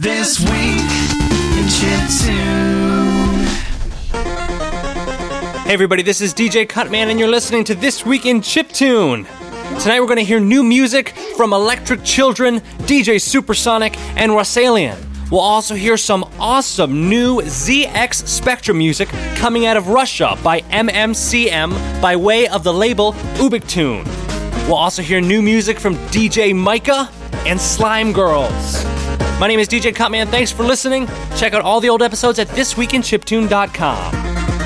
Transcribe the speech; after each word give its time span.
This 0.00 0.40
week 0.40 0.48
in 0.48 1.66
Chiptune. 1.68 3.44
Hey 5.64 5.74
everybody, 5.74 6.02
this 6.02 6.22
is 6.22 6.32
DJ 6.32 6.66
Cutman 6.66 7.10
and 7.10 7.18
you're 7.18 7.28
listening 7.28 7.64
to 7.64 7.74
This 7.74 8.06
Week 8.06 8.24
in 8.24 8.40
Chiptune. 8.40 9.26
Tonight 9.82 10.00
we're 10.00 10.06
going 10.06 10.16
to 10.16 10.24
hear 10.24 10.40
new 10.40 10.62
music 10.62 11.10
from 11.36 11.52
Electric 11.52 12.02
Children, 12.02 12.60
DJ 12.86 13.20
Super 13.20 13.52
Sonic, 13.52 13.98
and 14.16 14.32
Russellian. 14.32 14.96
We'll 15.30 15.42
also 15.42 15.74
hear 15.74 15.98
some 15.98 16.24
awesome 16.38 17.10
new 17.10 17.42
ZX 17.42 18.26
Spectrum 18.26 18.78
music 18.78 19.10
coming 19.34 19.66
out 19.66 19.76
of 19.76 19.88
Russia 19.88 20.38
by 20.42 20.62
MMCM 20.62 22.00
by 22.00 22.16
way 22.16 22.48
of 22.48 22.64
the 22.64 22.72
label 22.72 23.12
Ubiktune. 23.34 24.06
We'll 24.66 24.76
also 24.76 25.02
hear 25.02 25.20
new 25.20 25.42
music 25.42 25.78
from 25.78 25.96
DJ 26.08 26.54
Mykah 26.54 27.12
and 27.44 27.60
Slime 27.60 28.14
Girls. 28.14 28.99
My 29.40 29.48
name 29.48 29.58
is 29.58 29.68
DJ 29.68 29.94
Cutman. 29.94 30.28
Thanks 30.28 30.52
for 30.52 30.64
listening. 30.64 31.06
Check 31.34 31.54
out 31.54 31.62
all 31.62 31.80
the 31.80 31.88
old 31.88 32.02
episodes 32.02 32.38
at 32.38 32.48
thisweekinchiptune.com. 32.48 34.59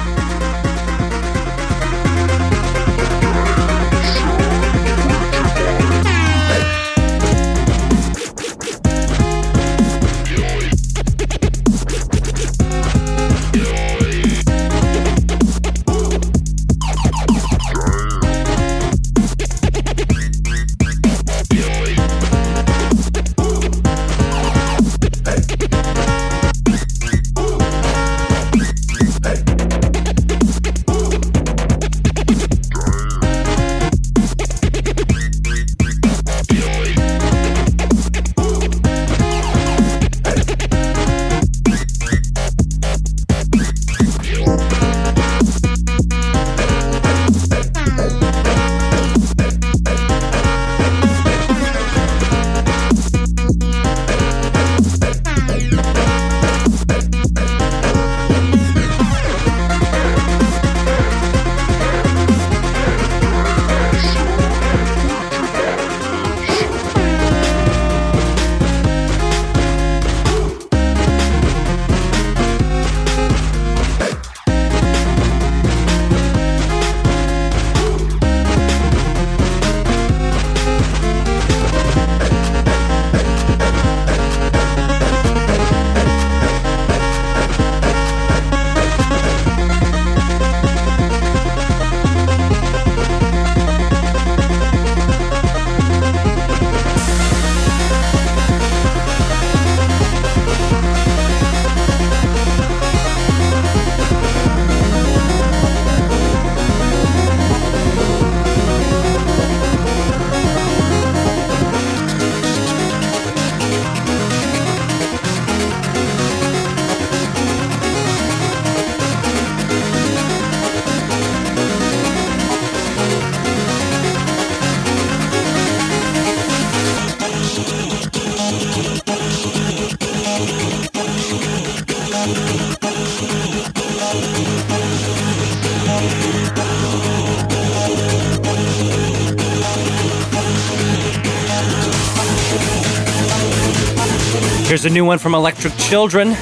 A 144.84 144.90
new 144.90 145.04
one 145.06 145.18
from 145.18 145.34
Electric 145.34 145.74
Children. 145.78 146.36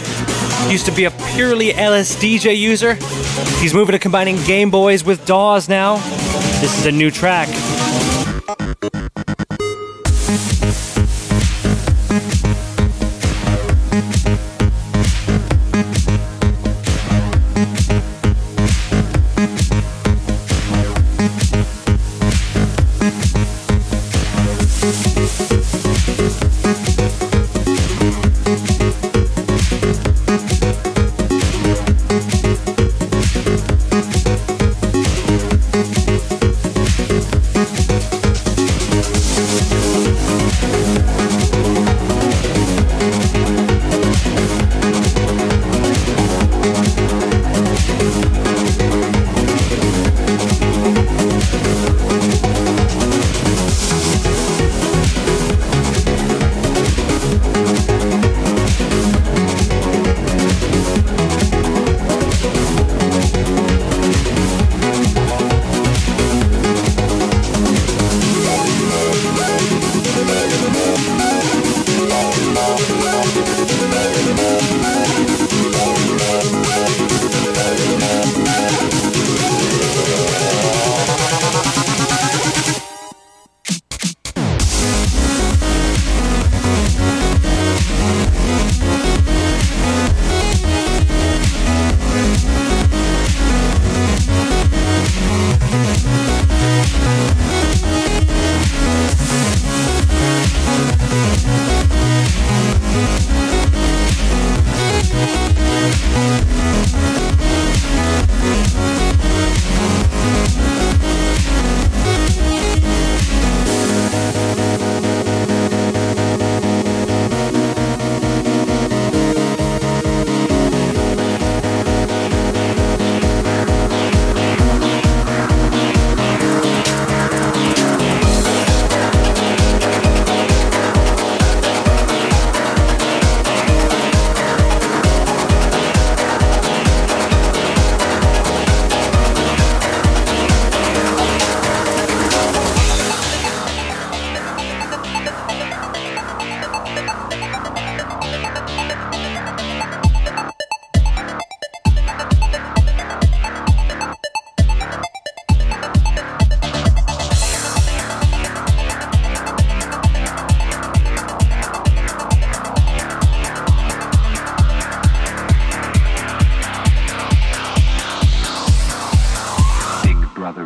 Used 0.68 0.86
to 0.86 0.92
be 0.92 1.04
a 1.04 1.12
purely 1.32 1.70
LSDJ 1.70 2.58
user. 2.58 2.94
He's 3.60 3.72
moving 3.72 3.92
to 3.92 4.00
combining 4.00 4.36
Game 4.44 4.68
Boys 4.68 5.04
with 5.04 5.24
DAWs 5.26 5.68
now. 5.68 5.98
This 6.60 6.76
is 6.76 6.86
a 6.86 6.92
new 6.92 7.12
track. 7.12 7.48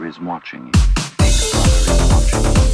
Is 0.06 0.20
watching 0.20 0.66
you. 0.66 0.72
Big 1.18 1.34
Brother 1.52 1.92
is 1.92 2.12
watching 2.12 2.56
you. 2.56 2.65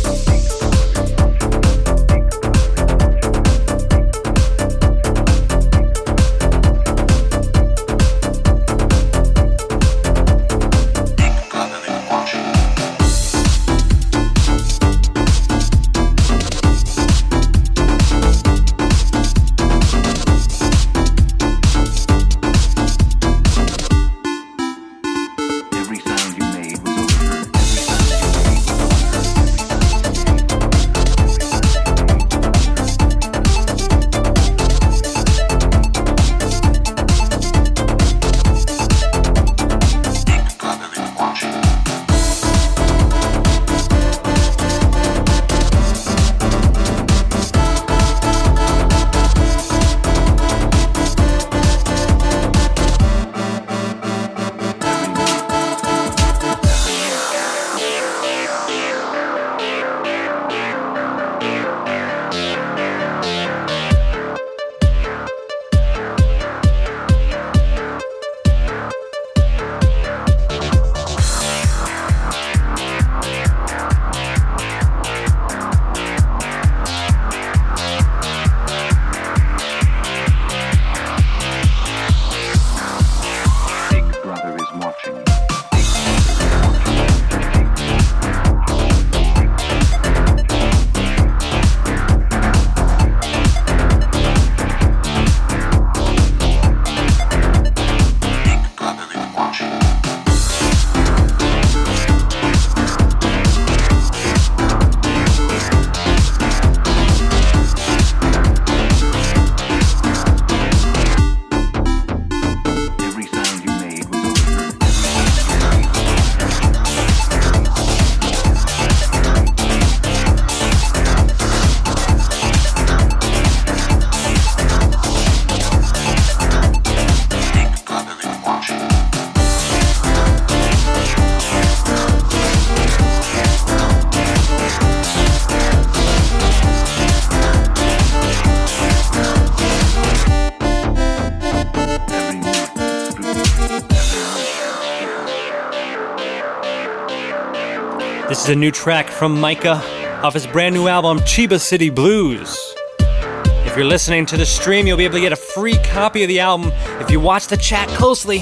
A 148.52 148.54
new 148.54 148.70
track 148.70 149.08
from 149.08 149.38
Mykah 149.38 150.22
off 150.22 150.34
his 150.34 150.46
brand 150.46 150.74
new 150.74 150.86
album, 150.86 151.20
Chiba 151.20 151.58
City 151.58 151.88
Blues. 151.88 152.54
If 152.98 153.74
you're 153.78 153.86
listening 153.86 154.26
to 154.26 154.36
the 154.36 154.44
stream, 154.44 154.86
you'll 154.86 154.98
be 154.98 155.06
able 155.06 155.14
to 155.14 155.22
get 155.22 155.32
a 155.32 155.36
free 155.36 155.78
copy 155.78 156.22
of 156.22 156.28
the 156.28 156.40
album. 156.40 156.70
If 157.00 157.10
you 157.10 157.18
watch 157.18 157.46
the 157.46 157.56
chat 157.56 157.88
closely, 157.88 158.40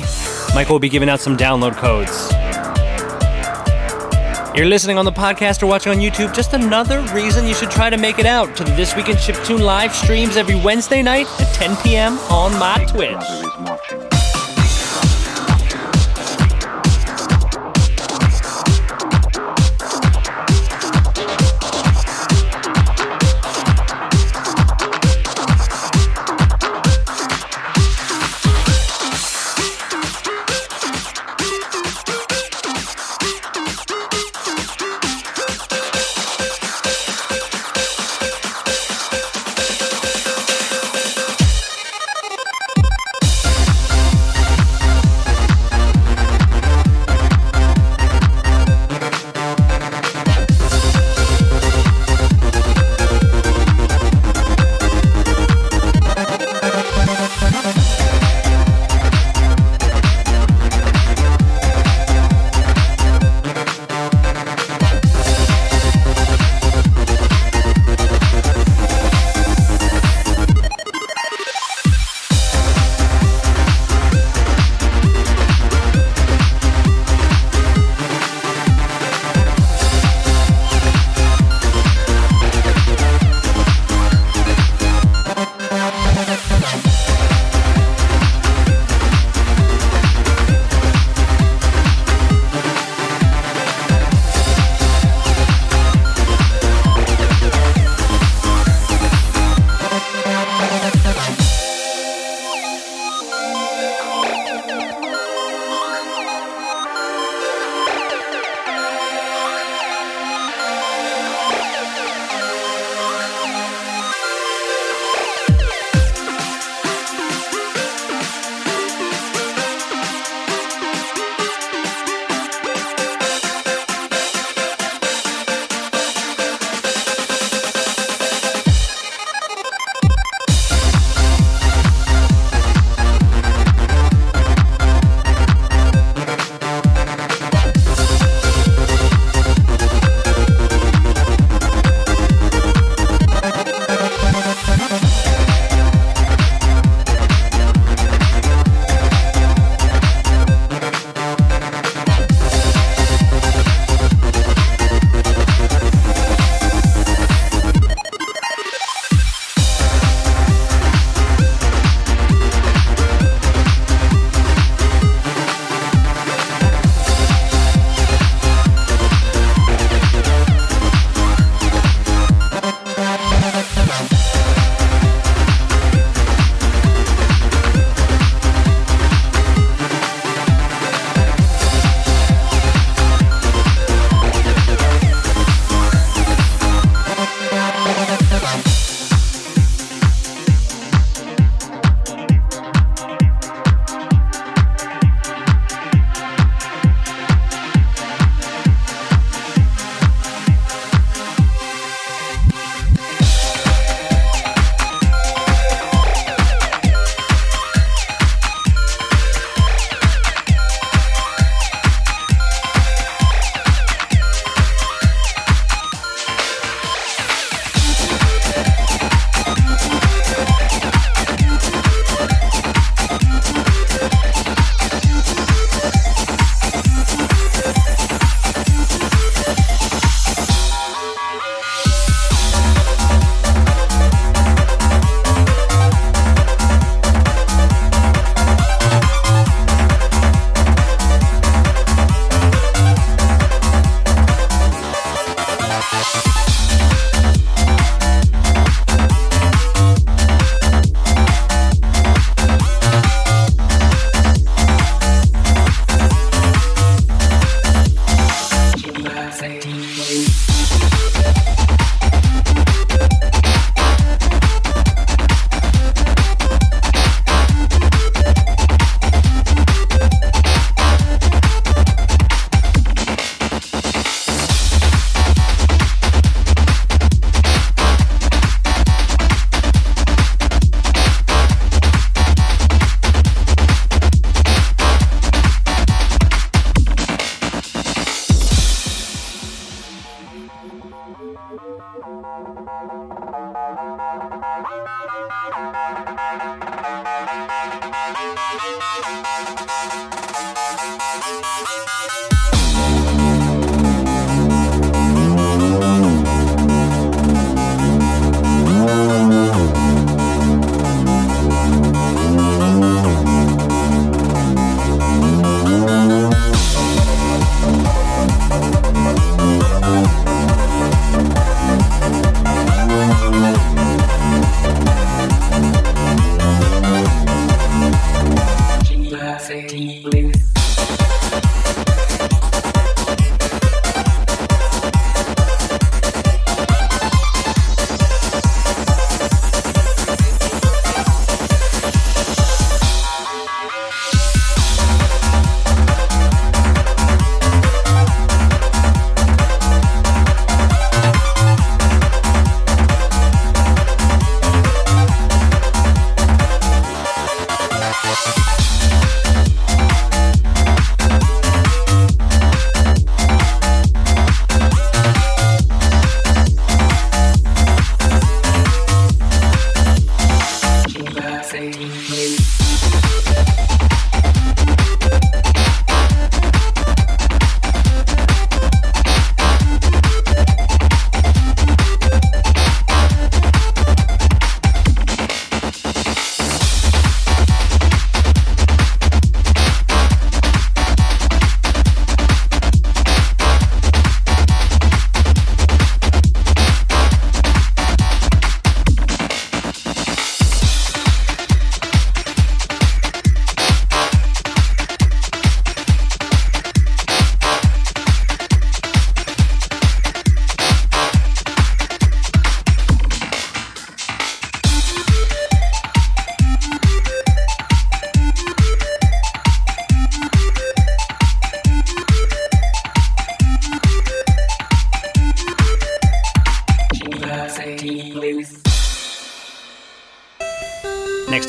Mykah 0.49 0.69
will 0.69 0.81
be 0.81 0.89
giving 0.89 1.09
out 1.09 1.21
some 1.21 1.37
download 1.37 1.77
codes. 1.77 2.29
You're 4.57 4.67
listening 4.67 4.99
on 4.99 5.05
the 5.05 5.13
podcast 5.13 5.63
or 5.63 5.67
watching 5.67 5.93
on 5.93 5.99
YouTube, 5.99 6.35
just 6.35 6.55
another 6.55 7.03
reason 7.15 7.47
you 7.47 7.55
should 7.55 7.71
try 7.71 7.89
to 7.89 7.97
make 7.97 8.19
it 8.19 8.27
out 8.27 8.57
to 8.57 8.65
the 8.65 8.73
This 8.73 8.97
Week 8.97 9.09
in 9.09 9.15
Chiptune 9.15 9.61
live 9.61 9.95
streams 9.95 10.37
every 10.37 10.57
Wednesday 10.57 11.03
night 11.03 11.29
at 11.41 11.55
10 11.55 11.77
p.m. 11.85 12.19
on 12.31 12.51
my 12.59 12.85
Twitch. 12.87 13.50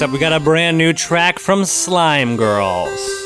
Up, 0.01 0.09
we 0.09 0.17
got 0.17 0.33
a 0.33 0.39
brand 0.39 0.79
new 0.79 0.93
track 0.93 1.37
from 1.37 1.63
Slime 1.63 2.35
Girls. 2.35 3.20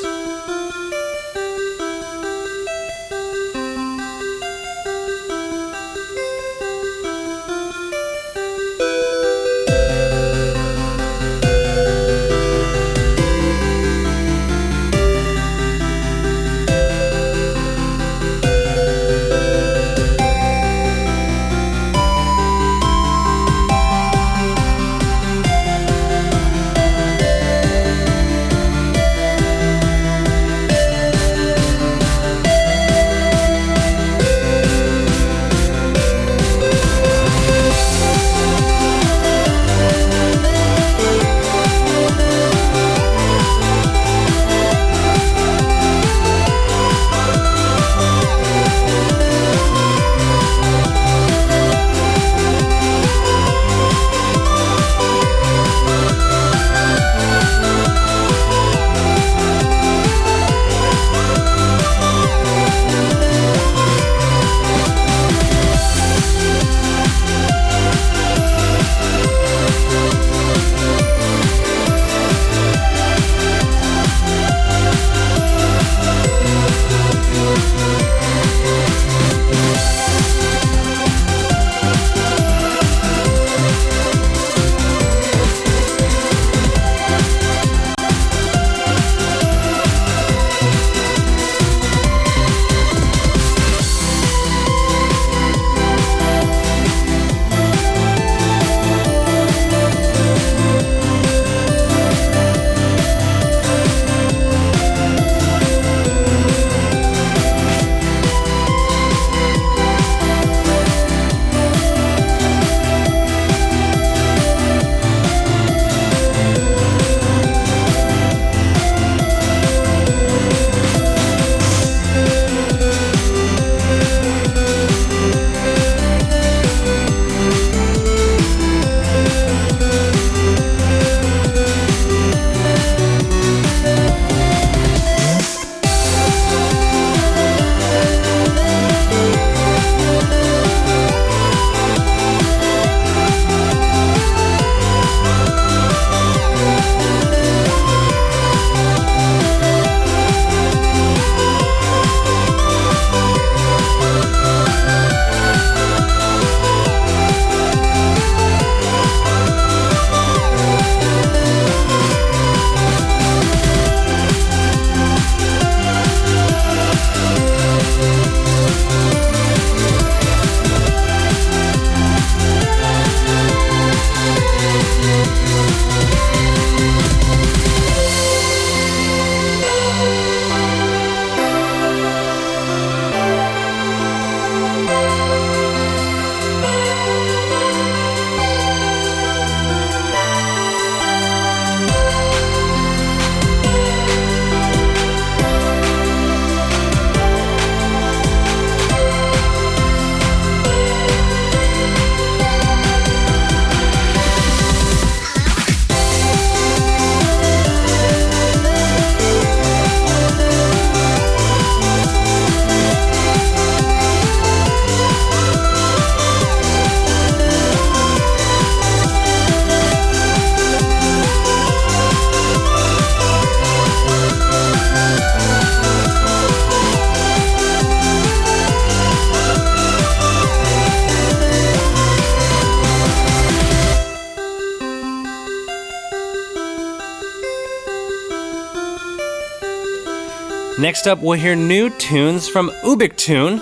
Next 240.86 241.08
up, 241.08 241.18
we'll 241.18 241.36
hear 241.36 241.56
new 241.56 241.90
tunes 241.90 242.48
from 242.48 242.70
Ubiktune, 242.84 243.58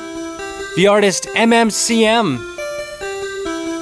the 0.77 0.89
artist 0.89 1.25
MMCM, 1.35 2.37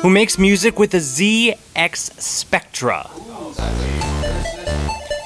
who 0.01 0.11
makes 0.11 0.39
music 0.39 0.79
with 0.79 0.93
the 0.93 0.99
ZX 0.99 2.21
Spectrum. 2.21 3.05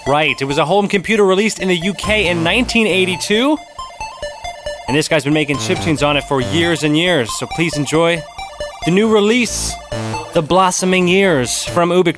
Right, 0.06 0.34
it 0.40 0.46
was 0.46 0.56
a 0.56 0.64
home 0.64 0.88
computer 0.88 1.26
released 1.26 1.58
in 1.58 1.68
the 1.68 1.76
UK 1.76 2.08
in 2.24 2.42
1982. 2.42 3.58
And 4.88 4.96
this 4.96 5.08
guy's 5.08 5.24
been 5.24 5.34
making 5.34 5.56
chiptunes 5.56 6.02
on 6.02 6.16
it 6.16 6.24
for 6.24 6.40
years 6.40 6.84
and 6.84 6.96
years, 6.96 7.30
so 7.38 7.46
please 7.48 7.76
enjoy 7.76 8.22
the 8.86 8.92
new 8.92 9.12
release, 9.12 9.74
The 10.32 10.40
Blossoming 10.40 11.06
Years 11.06 11.64
from 11.64 11.90
Ubik 11.90 12.16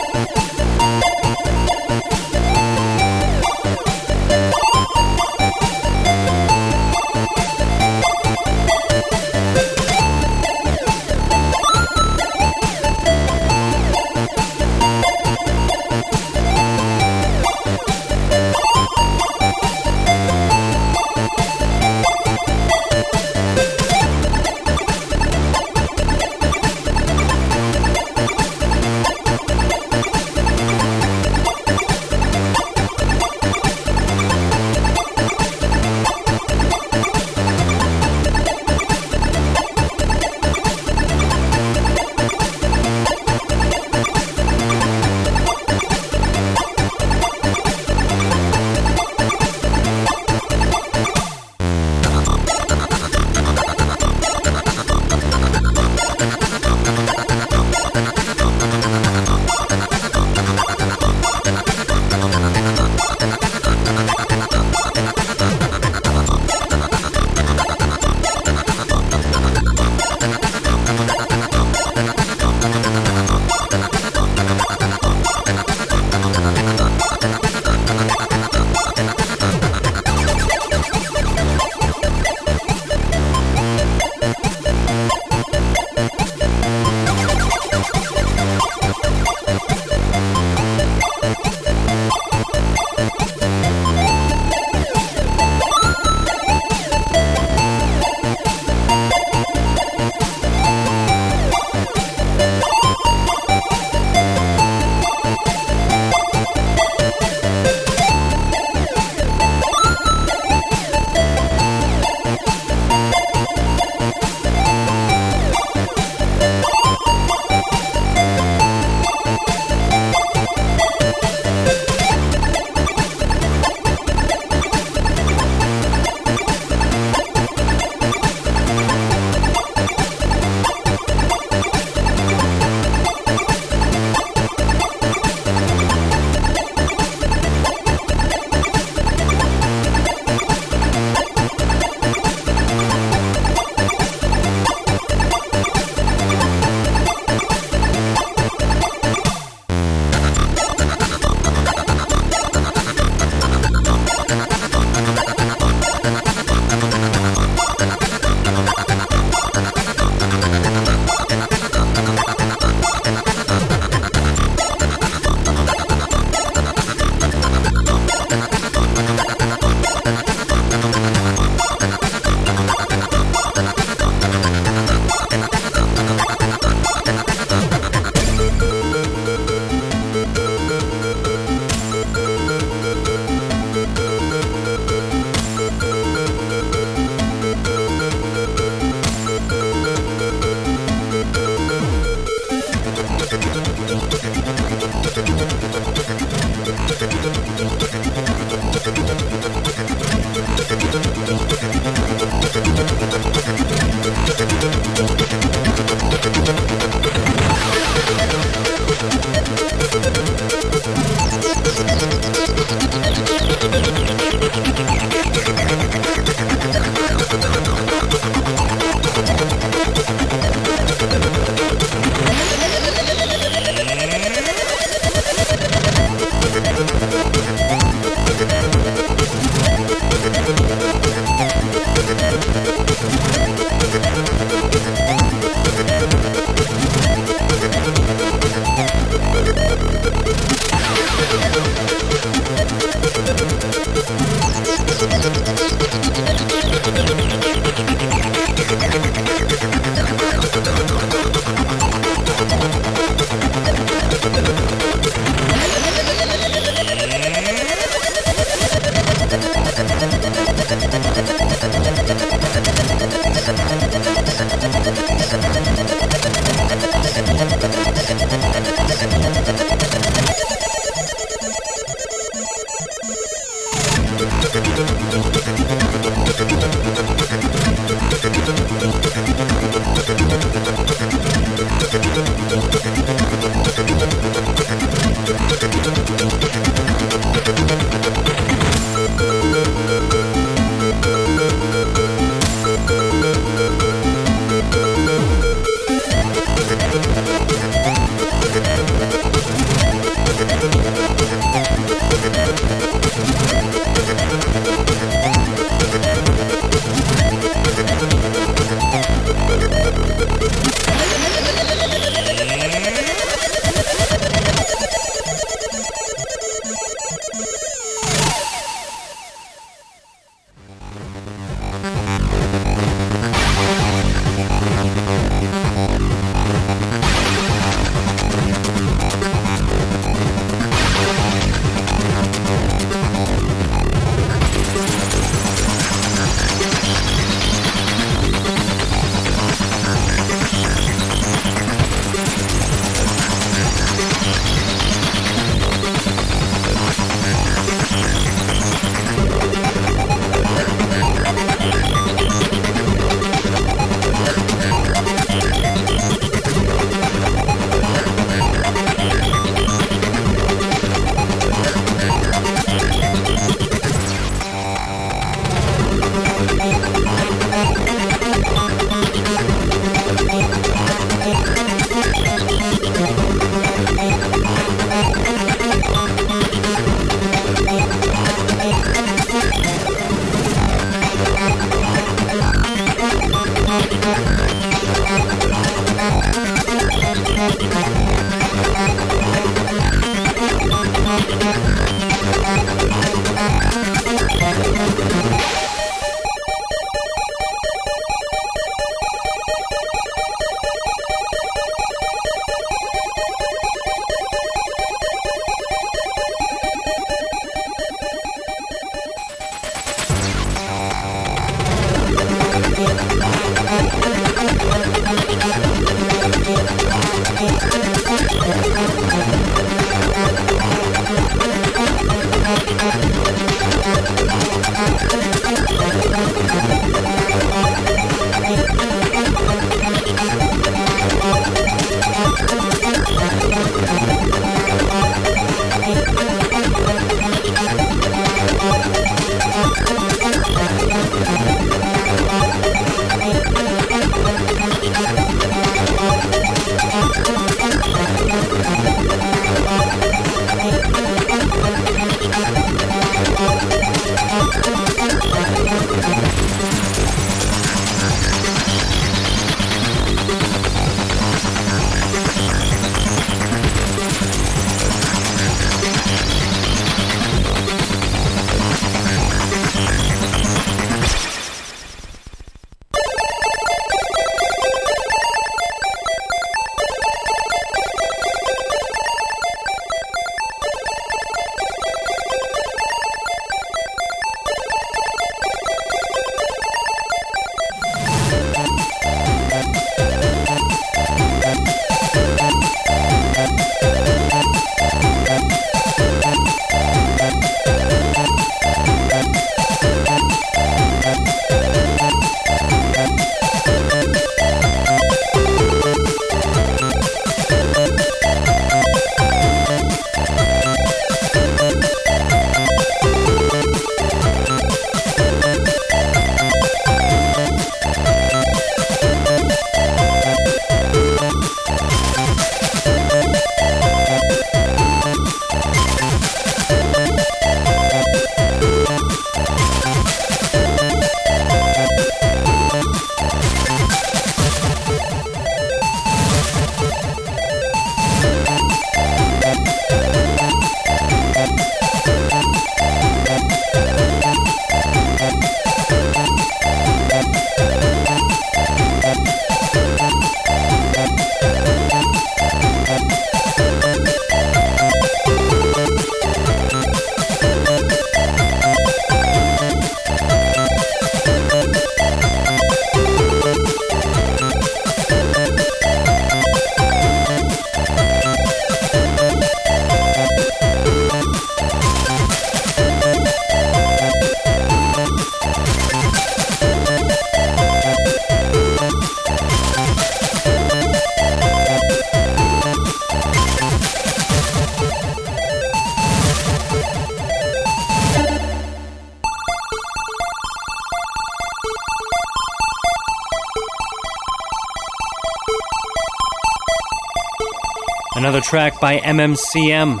track 598.46 598.80
by 598.80 598.98
MMCM. 598.98 600.00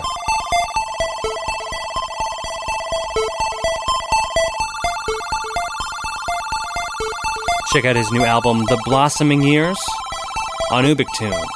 Check 7.72 7.84
out 7.86 7.96
his 7.96 8.12
new 8.12 8.22
album, 8.22 8.60
The 8.66 8.80
Blossoming 8.84 9.42
Years, 9.42 9.78
on 10.70 10.84
Ubiktune. 10.84 11.55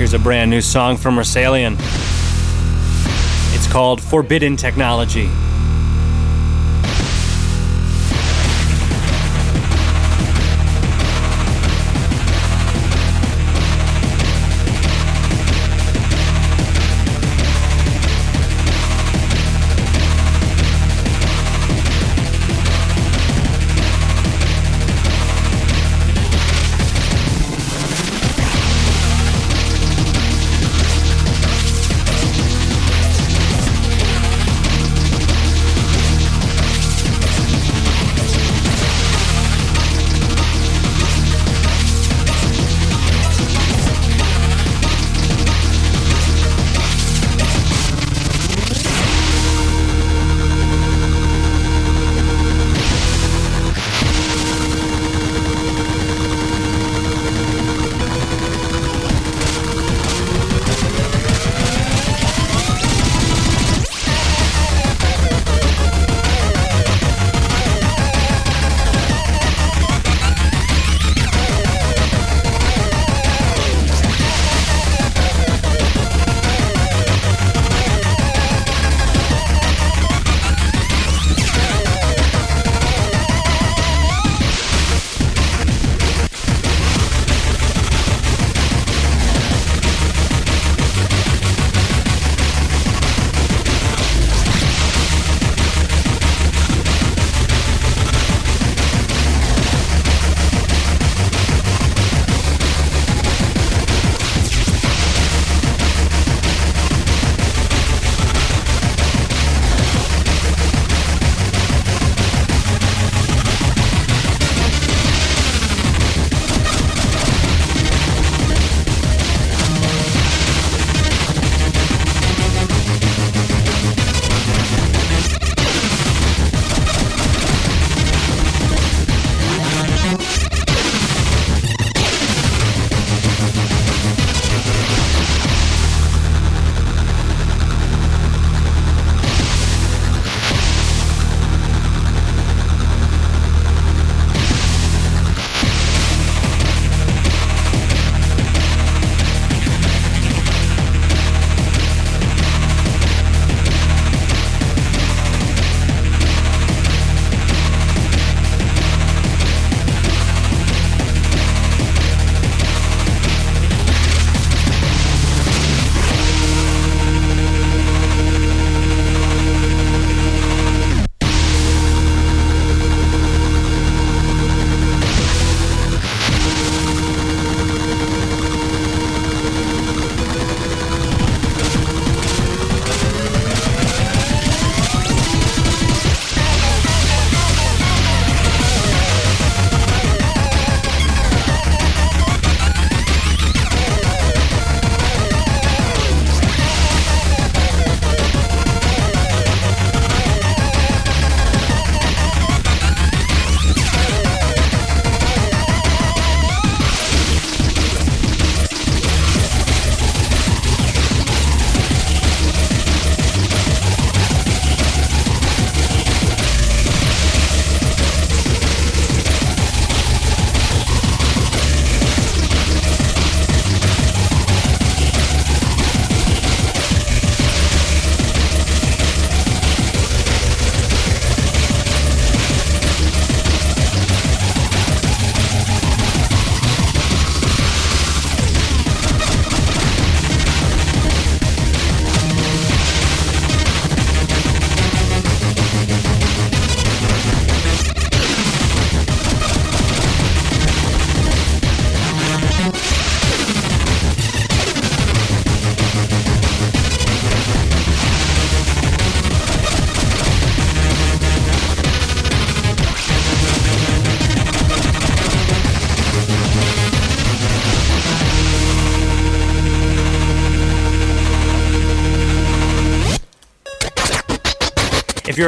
Here's 0.00 0.14
a 0.14 0.18
brand 0.18 0.50
new 0.50 0.62
song 0.62 0.96
from 0.96 1.16
Russellian. 1.16 1.76
It's 3.54 3.66
called 3.70 4.00
Forbidden 4.00 4.56
Technology. 4.56 5.28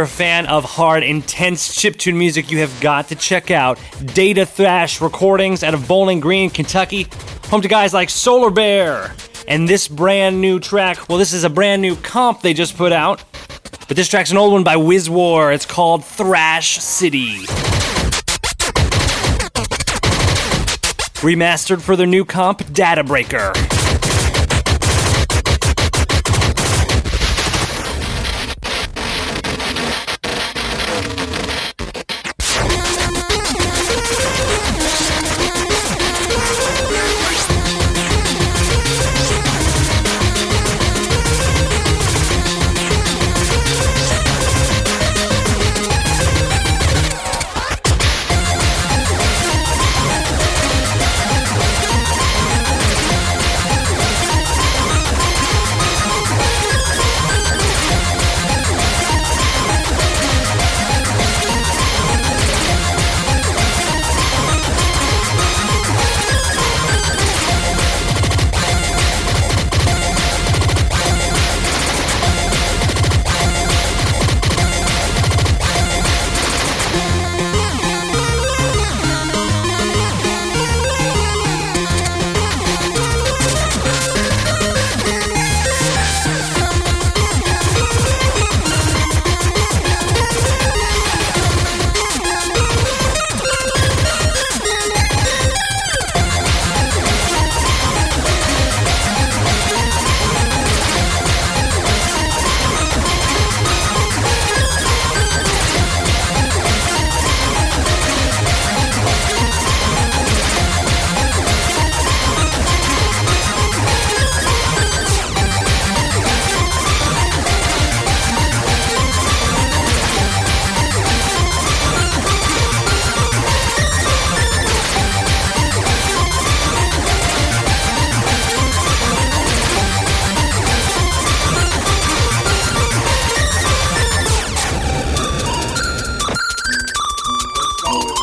You're 0.03 0.09
a 0.09 0.11
fan 0.11 0.46
of 0.46 0.64
hard, 0.64 1.05
intense 1.05 1.76
chiptune 1.76 2.16
music, 2.16 2.50
you 2.50 2.59
have 2.59 2.80
got 2.80 3.07
to 3.07 3.14
check 3.14 3.53
out 3.53 3.78
Data 4.14 4.44
Thrash 4.44 5.00
Recordings 5.00 5.62
out 5.62 5.74
of 5.74 5.86
Bowling 5.86 6.18
Green, 6.18 6.50
Kentucky, 6.50 7.07
home 7.44 7.62
to 7.62 7.68
guys 7.68 7.94
like 7.94 8.11
Solar 8.11 8.50
Bear. 8.50 9.14
And 9.46 9.68
this 9.68 9.86
brand 9.86 10.40
new 10.40 10.59
track, 10.59 11.09
well, 11.09 11.18
this 11.18 11.32
is 11.32 11.44
a 11.44 11.50
brand 11.50 11.82
new 11.82 11.94
comp 11.94 12.42
they 12.42 12.53
just 12.53 12.76
put 12.76 12.90
out, 12.90 13.22
but 13.86 13.96
this 13.96 14.09
track's 14.09 14.32
an 14.32 14.38
old 14.38 14.53
one 14.53 14.64
by 14.64 14.74
Wiz 14.74 15.09
War. 15.09 15.53
It's 15.53 15.66
called 15.66 16.05
Thrash 16.05 16.78
City. 16.78 17.44
Remastered 21.22 21.80
for 21.80 21.94
their 21.94 22.09
new 22.09 22.24
comp, 22.24 22.72
Data 22.72 23.05
Breaker. 23.05 23.53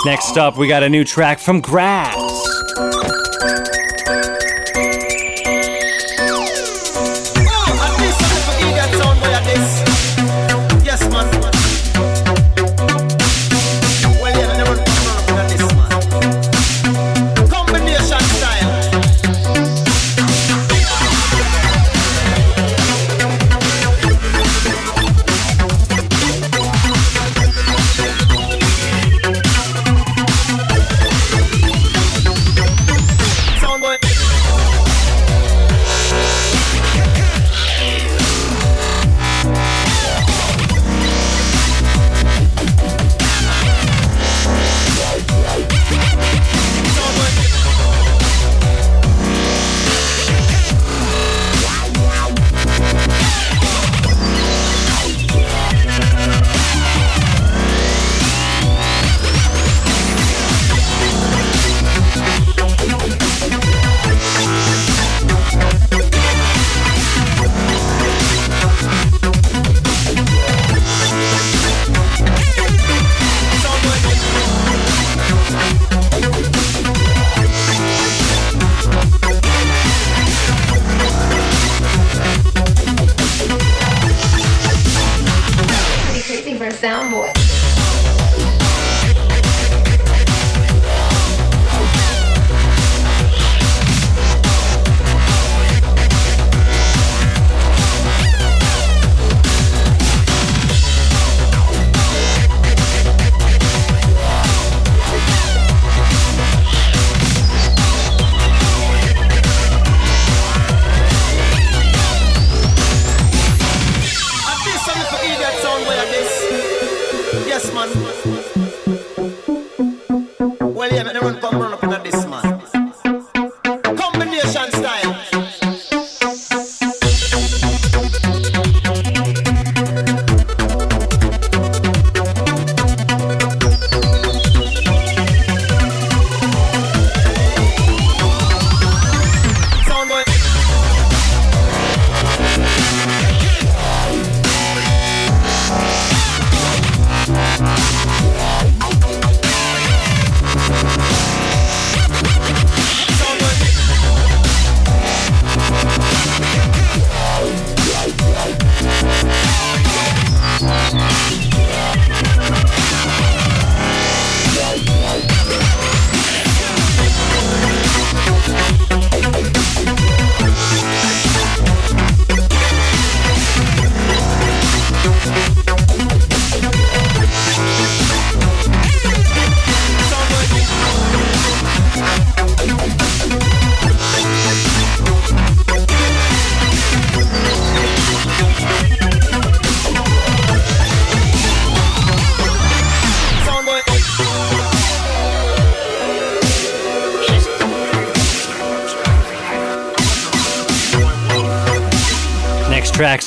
Next 0.10 0.40
up, 0.40 0.58
we 0.58 0.68
got 0.68 0.82
a 0.82 0.90
new 0.90 1.04
track 1.04 1.38
from 1.38 1.62
Graz. 1.62 2.49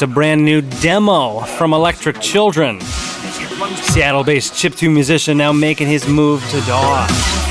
A 0.03 0.07
brand 0.07 0.45
new 0.45 0.61
demo 0.61 1.41
from 1.41 1.73
Electric 1.73 2.21
Children. 2.21 2.81
Seattle 2.81 4.25
based 4.25 4.53
chiptune 4.55 4.93
musician 4.93 5.39
now 5.39 5.53
making 5.53 5.87
his 5.87 6.09
move 6.09 6.43
to 6.51 6.61
DAW. 6.63 7.42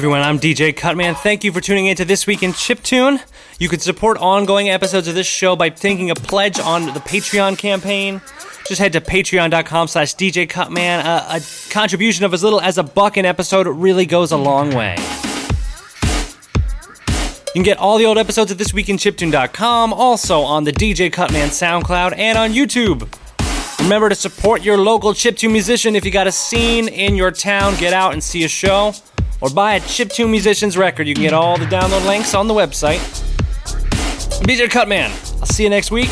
Everyone, 0.00 0.22
I'm 0.22 0.40
DJ 0.40 0.74
Cutman. 0.74 1.14
Thank 1.14 1.44
you 1.44 1.52
for 1.52 1.60
tuning 1.60 1.84
in 1.84 1.94
to 1.96 2.06
This 2.06 2.26
Week 2.26 2.42
in 2.42 2.52
Chiptune. 2.52 3.22
You 3.58 3.68
can 3.68 3.80
support 3.80 4.16
ongoing 4.16 4.70
episodes 4.70 5.08
of 5.08 5.14
this 5.14 5.26
show 5.26 5.56
by 5.56 5.68
taking 5.68 6.10
a 6.10 6.14
pledge 6.14 6.58
on 6.58 6.86
the 6.86 7.00
Patreon 7.00 7.58
campaign. 7.58 8.22
Just 8.66 8.80
head 8.80 8.94
to 8.94 9.02
patreon.com 9.02 9.88
slash 9.88 10.14
DJ 10.14 10.48
Cutman. 10.48 11.00
A, 11.04 11.42
contribution 11.68 12.24
of 12.24 12.32
as 12.32 12.42
little 12.42 12.62
as 12.62 12.78
a 12.78 12.82
buck 12.82 13.18
an 13.18 13.26
episode 13.26 13.66
really 13.66 14.06
goes 14.06 14.32
a 14.32 14.38
long 14.38 14.74
way. 14.74 14.96
You 17.48 17.52
can 17.52 17.62
get 17.62 17.76
all 17.76 17.98
the 17.98 18.06
old 18.06 18.16
episodes 18.16 18.50
at 18.50 18.56
thisweekinchiptune.com, 18.56 19.92
also 19.92 20.40
on 20.40 20.64
the 20.64 20.72
DJ 20.72 21.12
Cutman 21.12 21.50
SoundCloud, 21.50 22.16
and 22.16 22.38
on 22.38 22.52
YouTube. 22.52 23.06
Remember 23.82 24.08
to 24.08 24.14
support 24.14 24.62
your 24.62 24.78
local 24.78 25.12
chiptune 25.12 25.52
musician. 25.52 25.94
If 25.94 26.06
you 26.06 26.10
got 26.10 26.26
a 26.26 26.32
scene 26.32 26.88
in 26.88 27.16
your 27.16 27.30
town, 27.30 27.76
get 27.76 27.92
out 27.92 28.14
and 28.14 28.24
see 28.24 28.44
a 28.44 28.48
show. 28.48 28.94
Or 29.40 29.50
buy 29.50 29.74
a 29.74 29.80
chiptune 29.80 30.30
musician's 30.30 30.76
record. 30.76 31.06
You 31.08 31.14
can 31.14 31.22
get 31.22 31.32
all 31.32 31.56
the 31.56 31.66
download 31.66 32.06
links 32.06 32.34
on 32.34 32.48
the 32.48 32.54
website. 32.54 33.00
DJ 34.44 34.70
Cutman. 34.70 35.10
I'll 35.40 35.46
see 35.46 35.64
you 35.64 35.70
next 35.70 35.90
week. 35.90 36.10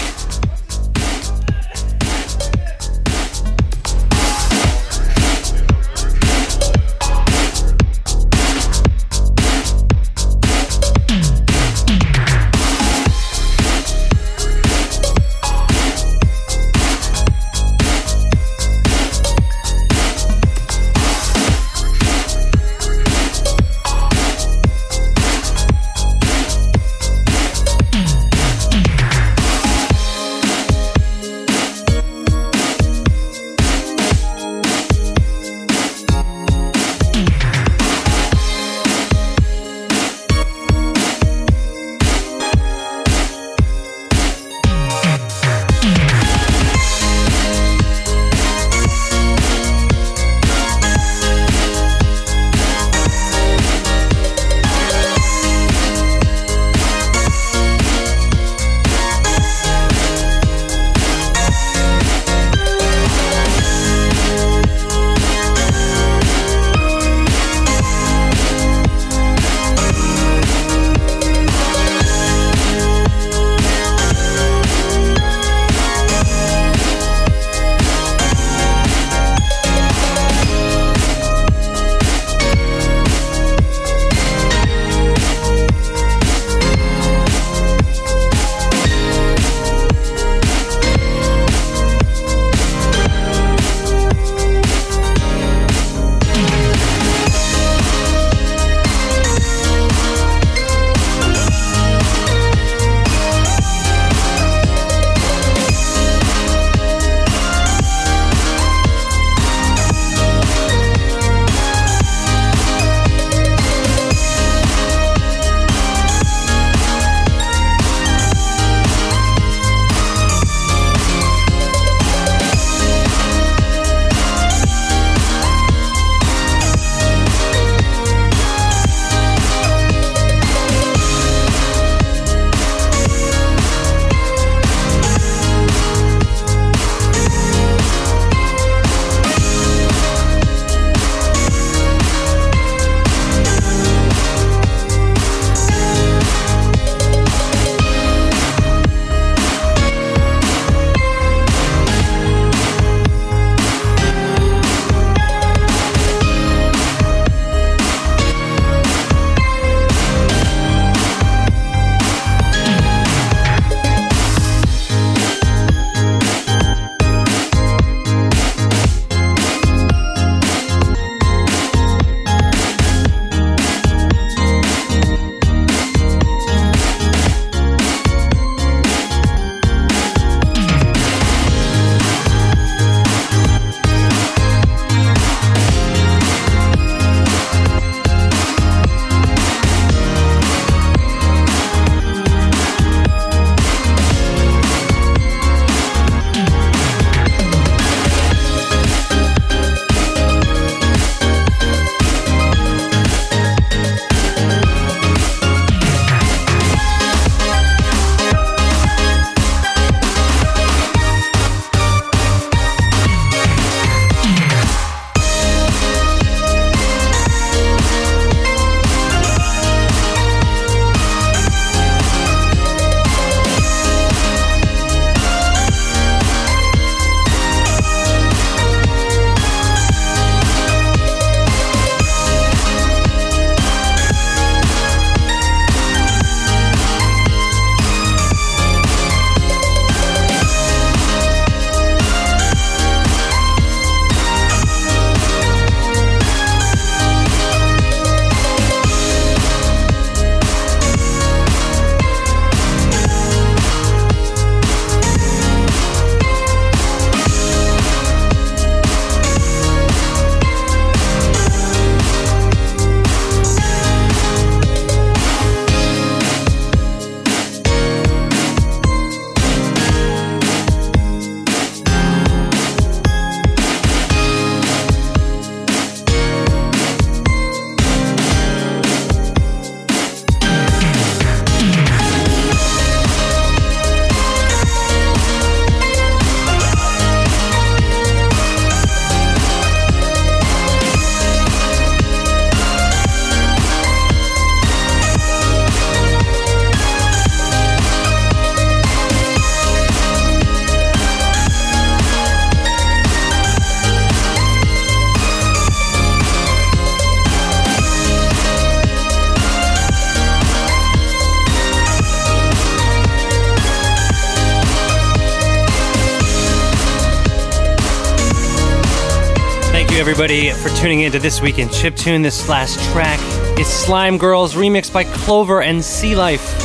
Everybody, 320.11 320.53
for 320.53 320.71
tuning 320.71 321.01
in 321.01 321.13
to 321.13 321.19
This 321.19 321.43
Week 321.43 321.59
in 321.59 321.69
Chiptune. 321.69 322.23
This 322.23 322.49
last 322.49 322.83
track 322.93 323.21
is 323.59 323.67
Slime 323.67 324.17
Girls, 324.17 324.55
remixed 324.55 324.91
by 324.91 325.05
Clover 325.05 325.61
and 325.61 325.81
sealife. 325.81 326.57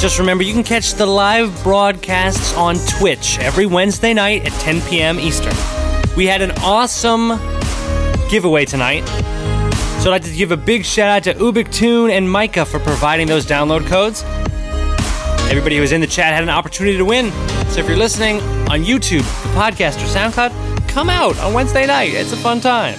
Just 0.00 0.18
remember, 0.18 0.42
you 0.42 0.52
can 0.52 0.64
catch 0.64 0.94
the 0.94 1.06
live 1.06 1.62
broadcasts 1.62 2.54
on 2.54 2.74
Twitch 2.98 3.38
every 3.38 3.66
Wednesday 3.66 4.12
night 4.12 4.44
at 4.44 4.50
10 4.62 4.80
p.m. 4.90 5.20
Eastern. 5.20 5.54
We 6.16 6.26
had 6.26 6.42
an 6.42 6.50
awesome 6.62 7.38
giveaway 8.28 8.64
tonight. 8.64 9.06
So 10.02 10.10
I'd 10.10 10.14
like 10.14 10.24
to 10.24 10.34
give 10.34 10.50
a 10.50 10.56
big 10.56 10.84
shout 10.84 11.08
out 11.08 11.22
to 11.32 11.40
Ubiktune 11.40 12.10
and 12.10 12.26
Mykah 12.26 12.66
for 12.66 12.80
providing 12.80 13.28
those 13.28 13.46
download 13.46 13.86
codes. 13.86 14.24
Everybody 15.48 15.76
who 15.76 15.82
was 15.82 15.92
in 15.92 16.00
the 16.00 16.08
chat 16.08 16.34
had 16.34 16.42
an 16.42 16.50
opportunity 16.50 16.98
to 16.98 17.04
win. 17.04 17.30
So 17.68 17.78
if 17.78 17.86
you're 17.86 17.96
listening 17.96 18.40
on 18.68 18.82
YouTube, 18.82 19.22
the 19.44 19.48
podcast, 19.50 19.98
or 19.98 20.08
SoundCloud, 20.08 20.71
come 20.92 21.08
out 21.08 21.38
on 21.38 21.54
Wednesday 21.54 21.86
night. 21.86 22.12
It's 22.12 22.32
a 22.32 22.36
fun 22.36 22.60
time. 22.60 22.98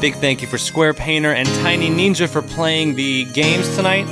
Big 0.00 0.14
thank 0.16 0.42
you 0.42 0.48
for 0.48 0.58
Square 0.58 0.94
Painter 0.94 1.32
and 1.32 1.48
Tiny 1.62 1.88
Ninja 1.88 2.28
for 2.28 2.42
playing 2.42 2.96
the 2.96 3.24
games 3.32 3.74
tonight. 3.76 4.06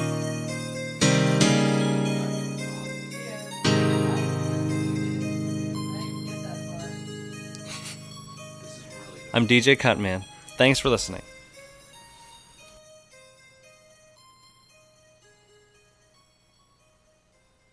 I'm 9.35 9.47
DJ 9.47 9.79
Cutman. 9.79 10.25
Thanks 10.57 10.79
for 10.79 10.89
listening. 10.89 11.23